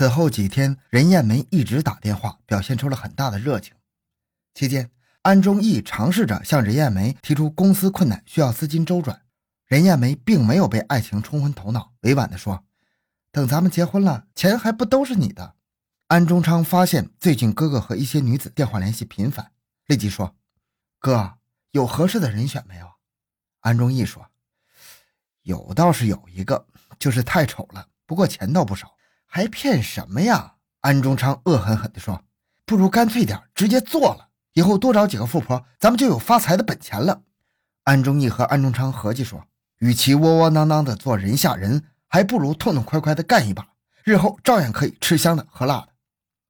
[0.00, 3.74] 此后几天，任艳梅一直打电话，表现出了很大的热情。
[4.54, 9.20] 期间，安忠义尝试着向任艳梅提出公司困难需要资金周转，
[9.66, 12.64] 任艳梅并没有被爱情冲昏头脑，委婉地说
[13.30, 15.56] ：“等咱们结婚了，钱还不都是你的？”
[16.08, 19.52] 安中昌发现最近哥哥和一些女子电话联系频繁，
[19.86, 20.34] 立即说
[20.98, 21.34] ：“哥，
[21.72, 22.90] 有合适的人选没有？”
[23.60, 24.30] 安忠义说
[25.44, 26.66] ：“有倒是有一个，
[26.98, 28.90] 就是太丑了，不过钱倒不少。”
[29.32, 30.54] 还骗什么呀？
[30.80, 32.24] 安中昌恶狠狠地说
[32.66, 34.30] ：“不如干脆点，直接做了。
[34.54, 37.22] 以后多找几个富婆，咱们就有发财的本钱了。”
[37.84, 39.46] 安忠义和安中昌合计说
[39.78, 43.68] ：“与其窝窝囊囊的做人下人，还不如痛痛快快的干一把，
[44.02, 45.88] 日后照样可以吃香的喝辣的。”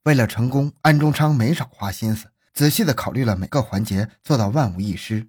[0.05, 5.29] 为了成功，安中昌没少花心思，仔细的考虑了每个环节，做到万无一失。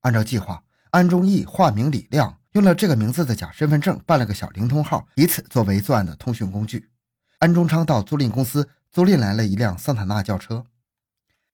[0.00, 2.38] 按照计划，安忠义化名李亮。
[2.52, 6.90] 用了这个名字的假身份证办了个小灵通号，以此作为作案的通讯工具。
[7.38, 10.66] 安中昌到租赁公司租赁来了一辆桑塔纳轿车。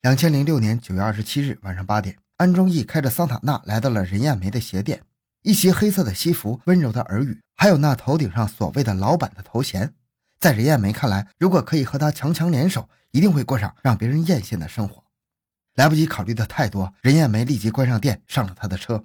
[0.03, 5.03] 两千零六年九月二十七日晚上八点，安忠义开着桑塔纳来到了任艳梅的鞋店。
[5.43, 9.95] 一袭黑色的西服，温柔的耳语，还有那头顶上所谓的老板的头衔，
[10.41, 15.05] 在任艳梅看来，如果可以和他强强联手，一定会过上让别人艳羡的生活。
[15.77, 19.05] 来不及考虑的太多，任艳梅立即关上店，上了他的车。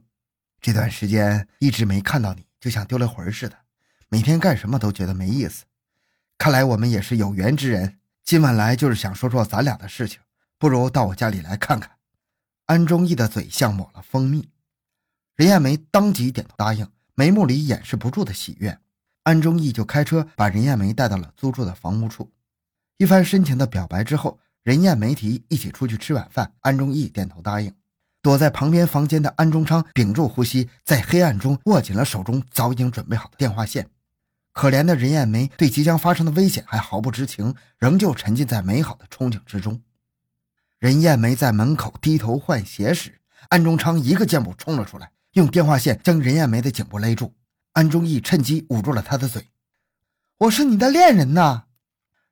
[0.64, 3.58] 这段时间一直没看到你，就像丢了魂似的，
[4.08, 5.66] 每天干什么都觉得没意思。
[6.38, 10.22] 看来我们也是有缘之人，今晚来就是想说说咱俩的事情，
[10.58, 11.98] 不如到我家里来看看。
[12.68, 14.48] 安忠义的嘴像抹了蜂蜜，
[15.36, 18.80] 任艳梅当即点头答应，眉目里掩饰不住的喜悦。
[19.24, 22.32] 安忠义就开车把任艳梅带到了租住的房屋处，
[22.96, 27.76] 一番深情的表白之后，任艳梅提一起出去吃晚饭，安忠义点头答应。
[28.24, 33.90] 躲在旁边房间的安中昌屏住呼吸，在黑暗中握紧了手中早已经准备好的电话线。
[34.54, 39.82] 可怜的任艳梅对即将发生的危险还毫不知情，仍旧沉浸在美好的憧憬之中。
[40.80, 47.34] 任艳梅在门口低头换鞋时，安中昌一个箭步冲了出来，用电话线将任艳梅的颈部勒住。
[47.74, 49.50] 安忠义趁机捂住了她的嘴
[50.40, 51.66] ：“我是你的恋人呐！”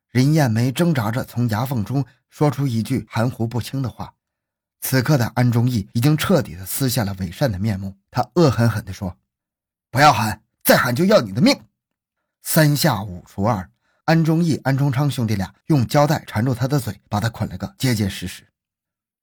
[0.10, 4.14] 任艳梅挣扎着从牙缝中说出一句含糊不清的话。
[4.82, 9.16] 此刻的安忠义已经彻底的撕下了伪善的面目，他恶狠狠地说
[9.90, 11.58] ：“不要喊，再喊就要你的命！”
[12.42, 13.70] 三下五除二，
[14.06, 18.48] 安忠义、安忠昌兄弟俩用胶带缠住他的嘴，把他捆了个结结实实。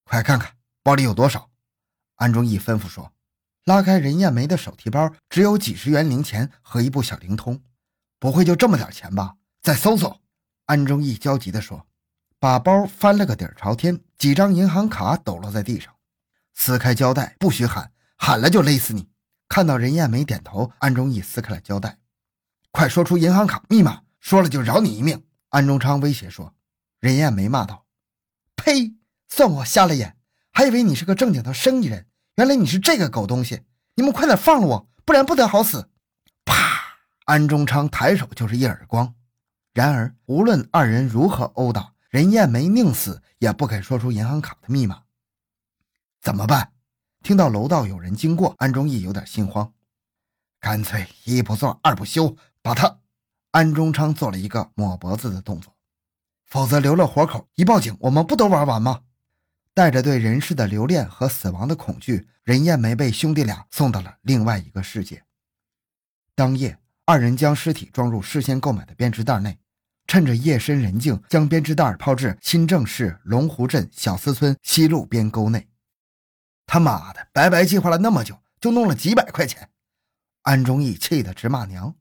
[0.04, 0.52] 快看看
[0.82, 1.50] 包里有多少！
[2.14, 3.12] 安忠义吩咐说。
[3.64, 7.60] 拉开任艳梅的手提包，只有几十元零钱和一部小灵通，
[8.18, 9.34] 不会就这么点钱吧？
[9.60, 10.20] 再搜搜！
[10.64, 11.87] 安忠义焦急地说。
[12.40, 15.92] 把包翻了个底儿朝天，几张银行卡抖落在地上。
[16.54, 19.08] 撕开胶带，不许喊，喊了就勒死你！
[19.48, 21.98] 看到任艳梅点头，安忠义撕开了胶带，
[22.70, 25.24] 快说出银行卡密码，说了就饶你一命！
[25.48, 26.54] 安中昌威胁说。
[27.00, 27.86] 任艳梅骂道
[28.56, 28.94] ：“呸！
[29.28, 30.16] 算我瞎了眼，
[30.52, 33.62] 还以为你是个正经的生意人，原来你是这个狗东西！
[33.94, 35.88] 你们快点放了我，不然不得好死！”
[36.44, 36.54] 啪！
[37.26, 39.14] 安中昌抬手就是一耳光。
[39.72, 45.02] 然而，无论二人如何殴打，任艳梅宁死也不肯说出银行卡的密码，
[46.22, 46.72] 怎么办？
[47.22, 49.74] 听到楼道有人经过，安忠义有点心慌，
[50.58, 53.00] 干脆一不做二不休，把他……
[53.50, 55.76] 安中昌做了一个抹脖子的动作，
[56.46, 59.02] 否则留了活口，一报警，我们不都玩完吗？
[59.74, 65.24] 带着对人世的留恋和死亡的恐惧，任艳梅被兄弟俩送到了另外一个世界。
[66.34, 69.58] 当夜，二人将尸体装入事先购买的编织袋内。
[70.08, 75.68] 趁着夜深人静，将编织袋抛至新郑市龙湖镇小司村西路边沟内。
[76.66, 79.68] 他妈的，白白计划了那么久，就弄了几百块钱。
[80.42, 81.94] 安忠义气得直骂娘。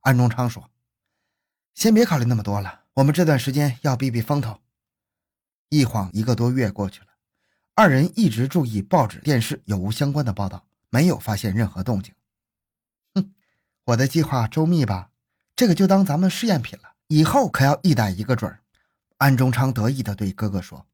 [0.00, 0.70] 安中昌说
[1.74, 4.58] ：“先别考虑那么多了，我们这段时间要避避风头。”
[5.68, 7.08] 一晃一个多月过去了，
[7.74, 12.14] 二人一直注意报纸、电视有无相关的报道，没有发现任何动静。
[13.14, 13.34] 哼，
[13.84, 15.10] 我的计划周密吧？
[15.54, 16.95] 这个就当咱们试验品了。
[17.08, 18.60] 以后可要一逮一个准儿，
[19.18, 20.86] 安中昌得意地对哥哥说。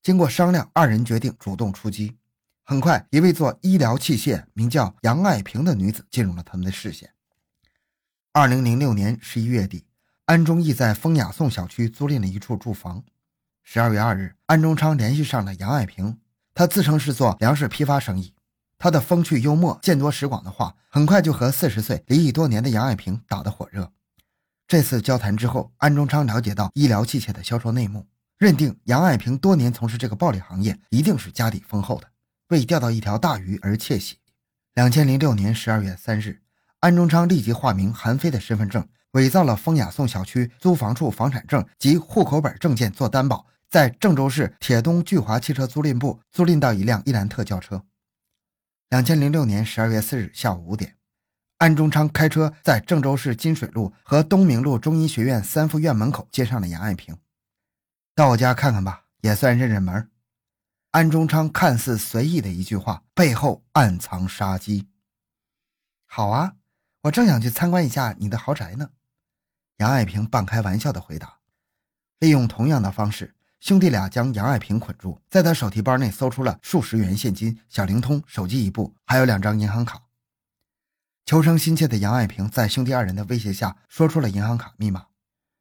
[0.00, 2.16] 经过商量，二人决定主动出击。
[2.62, 7.10] 很快，一位做医疗器械、名叫杨爱萍的女子进入了他们的视线。
[8.32, 9.86] 二零零六年十一月底，
[10.26, 13.02] 安忠义在丰雅颂小区租赁了一处住房。
[13.64, 16.20] 十二月二日，安中昌联系上了杨爱萍，
[16.54, 18.34] 他自称是做粮食批发生意。
[18.78, 23.92] 他的风趣幽默、见多识广的话，很快就和四十岁离异多年的杨爱萍打得火热。
[24.68, 28.06] 这次交谈之后，安中昌了解到医疗器械的销售内幕，
[28.36, 32.10] 认定杨爱萍多年从事这个暴利行业，一定是家底丰厚的，
[32.48, 34.18] 为钓到一条大鱼而窃喜。
[34.74, 36.42] 两千零六年十二月三日，
[36.80, 47.82] 安中昌立即化名韩飞的身份证，伪造了风雅颂小区租房处房产证及户口本证件做担保，在郑州市铁东聚华汽车租赁部租赁到一辆伊兰特轿车。
[48.90, 50.96] 两千零六年十二月四日下午五点，
[51.58, 57.18] 安中昌开车在郑州市金水路和东明路中医学院三附院门口接上了杨爱萍。
[58.14, 60.08] 到我家看看吧，也算认认门。
[60.92, 64.88] 安中昌看似随意的一句话，背后暗藏杀机。
[66.06, 66.54] 好啊，
[67.02, 68.90] 我正想去参观一下你的豪宅呢。
[69.78, 71.38] 杨爱萍半开玩笑的回答。
[72.20, 80.00] 利用同样的方式，兄弟俩将杨爱萍捆住，在他手提包内搜出了数十元现金、小灵通、手机一部，还有两张银行卡。
[81.28, 85.08] 求生心切的杨爱萍在兄弟二人的威胁下，说出了银行卡密码。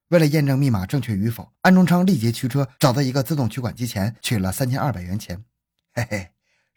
[0.08, 5.44] 为了验证密码正确与否，安中昌立即驱车找到一个自动取款机前取了三千二百元钱。
[5.92, 6.32] 嘿嘿，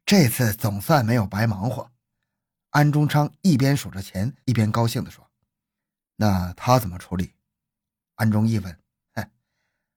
[0.05, 1.89] 这次总算没有白忙活。
[2.71, 5.31] 安中昌一边数着钱，一边高兴地说
[6.19, 7.35] ：“那他怎么处理？”
[8.19, 8.77] 安中义问
[9.15, 9.31] ：“哼，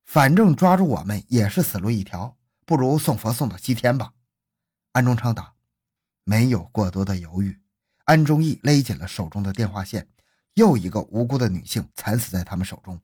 [0.05, 4.13] 反正抓住我们也是死路一条，不如送佛送到西天吧。”
[4.93, 5.55] 安中昌答
[6.23, 7.59] ：“没有过多的犹豫。”
[8.05, 10.07] 安忠义勒紧了手中的电话线，
[10.55, 12.99] 又一个无辜的女性惨死在他们手中。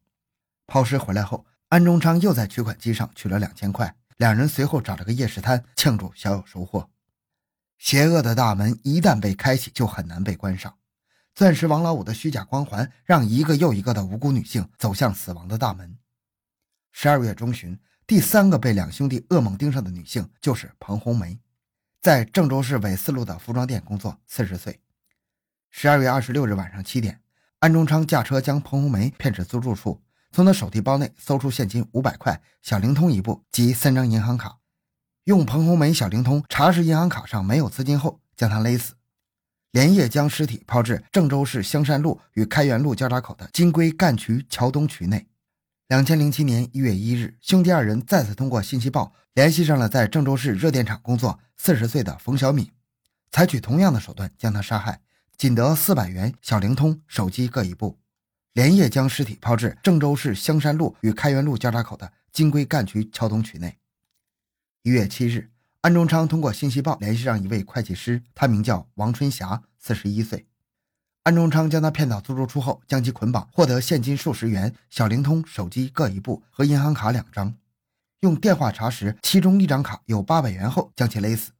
[0.67, 3.95] 抛尸回来后，安忠昌又在取款机上取了两千块。
[4.17, 6.89] 两人随后找了个夜市摊庆祝小有收获。
[7.77, 10.77] 邪恶的大门一旦被开启，就很难被关上。
[11.33, 15.97] 钻石王老五的虚假光环，让一个又一个的无辜女性走向死亡的大门。
[16.91, 21.39] 十二月中旬，第三个被两兄弟噩梦盯上的女性就是彭红梅，
[22.01, 24.77] 在郑州市纬四路的服装店工作，四十岁。
[25.69, 27.21] 十二月二十六日晚上七点，
[27.59, 30.01] 安中昌驾车将彭红梅骗至租住处。
[30.31, 34.57] 从他手提包内搜出现金五百块、小灵通一部及三张银行卡，
[35.23, 38.93] 用彭红梅小灵通查实银行卡上没有资金后，将他勒死，
[39.71, 45.27] 连夜将尸体抛至郑州市香山路与开元路交叉口的金龟干渠桥东渠内。
[45.87, 52.71] 两千零七年一月一日，兄弟二人再次通过信息报联系上了在郑州市热电厂工作四十岁的冯小敏，
[53.31, 55.01] 采取同样的手段将他杀害，
[55.39, 57.97] 仅得四百元、小灵通、手机各一部。
[58.51, 63.77] 连夜将尸体抛至郑州市香山路与开元路交叉口的金龟干渠桥东渠内。
[64.83, 65.49] 一月七日，
[65.79, 70.45] 安中昌通过信息报联系上一位会计师，他名叫王春霞，四十一岁。
[71.23, 77.55] 安中昌将他骗到租住处后，将其捆绑，获得现金数十元、小灵通、手机各一部和银行卡两张。
[78.19, 81.53] 用电话查实其中一张卡有八百元后，将其勒死。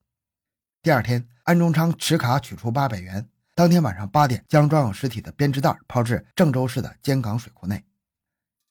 [0.82, 3.30] 第二天，安中昌持卡取出八百元。
[3.60, 7.84] 当天晚上八点，将装有尸体的编织袋抛至郑州市的尖港水库内。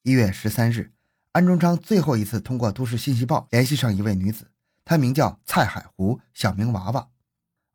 [0.02, 0.94] 一月十三日，
[1.32, 4.50] 安中昌最后一次通过都市信息报联系上一位女子，
[4.87, 7.06] 她名叫蔡海湖，小名娃娃。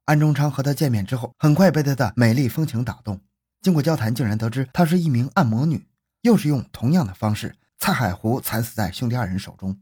[0.05, 3.21] 安中昌和她见面之后，很快被她的美丽风情打动。
[3.61, 5.87] 经过交谈，竟然得知她是一名按摩女。
[6.21, 9.79] 又是用同样的方式，蔡海湖惨死在兄弟二人手中。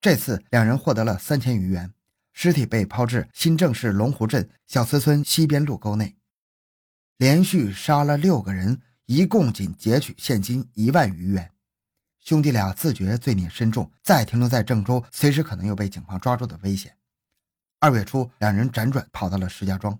[0.00, 1.94] 这次两人获得了三千余元，
[2.32, 6.16] 尸体被抛至新郑市龙湖镇小慈村西边路沟内。
[7.18, 11.50] 连续杀了六个人，一共仅劫取现金一万余元。
[12.20, 16.96] 兄弟俩自觉罪孽深重，再停留在郑州，随时可能有被警方抓住的危险。
[17.80, 19.98] 二月初，两人辗转跑到了石家庄。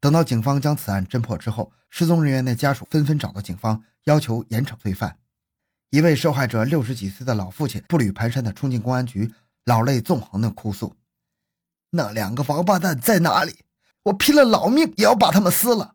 [0.00, 5.18] 等到警方将此案侦破之后，失踪人员的家属纷纷找到警方，要求严惩罪犯。
[5.90, 9.32] 一位受害者六十几岁的老父亲步履蹒跚地冲进公安局，
[9.64, 10.96] 老泪纵横地哭诉
[11.90, 13.64] ：“那两个王八蛋在哪里？
[14.04, 15.93] 我拼了老命也要把他们撕了！”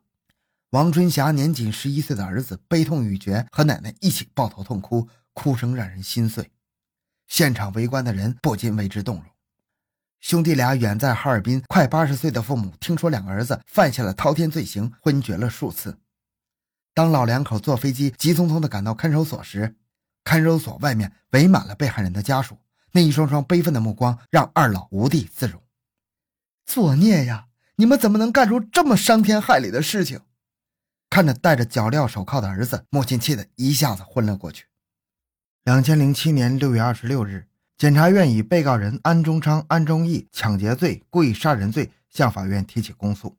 [0.70, 6.48] 王春霞年仅十一岁的儿子悲痛欲绝，和奶奶一起抱头痛哭，哭声让人心碎。
[7.26, 9.24] 现场围观的人不禁为之动容。
[10.20, 15.98] 兄弟俩远在哈尔滨，快八十岁的父母听说两个儿子犯下了滔天罪行，昏厥了数次。
[16.94, 19.74] 当老两口坐飞机急匆匆地赶到看守所时，
[20.22, 22.56] 看守所外面围满了被害人的家属，
[22.92, 25.60] 那一双双悲愤的目光让二老无地自容。
[26.64, 27.46] 作孽呀！
[27.74, 30.20] 你们怎么能干出这么伤天害理的事情？
[31.10, 34.66] 看着戴着脚镣手铐的儿子，母亲气得一下子昏了过去。
[35.64, 43.36] 两千零七年六月二十六日，检察院以被告人安中昌、安忠义抢劫罪、故意杀人罪向法院提起公诉。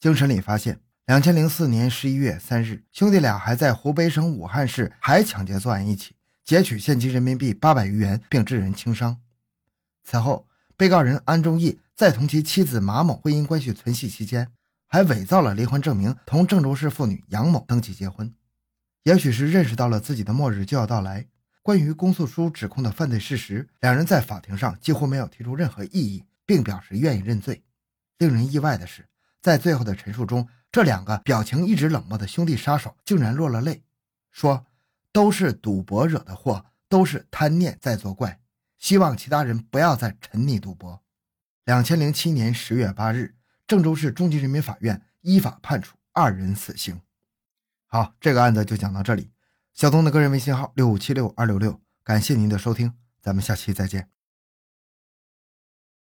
[0.00, 9.18] 经审理发现，两千零四年十一月三日，兄弟俩还在湖北省武汉市还抢劫作案一起，劫取现金人民币八百余元，并致人轻伤。
[10.02, 14.50] 此后，被告人安忠义在同其妻子马某婚姻关系存续期间。
[14.92, 18.34] 还伪造了离婚证明，同郑州市妇女杨某登记结婚。
[19.04, 21.28] 也许是认识到了自己的末日就要到来，
[21.62, 27.62] 关于公诉书指控的犯罪事实，两人在法庭上几乎没有提出任何异议，并表示愿意认罪。
[28.18, 29.08] 令人意外的是，
[29.40, 33.84] 在最后的陈述中，这两个表情一直冷漠的兄弟杀手竟然落了泪，
[34.32, 34.66] 说
[35.12, 38.40] 都是赌博惹的祸，都是贪念在作怪，
[38.76, 41.00] 希望其他人不要再沉溺赌博。
[41.64, 43.36] 两千零七年十月八日，
[43.70, 47.00] 郑州市中级人民法院依法判处二人死刑。
[47.86, 49.30] 好，这个案子就讲到这里。
[49.74, 54.10] 小东的个人微信号六五七六二六六，感谢您的收听，咱们下期再见。